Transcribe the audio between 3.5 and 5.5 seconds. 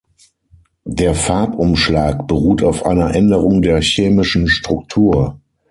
der chemischen Struktur.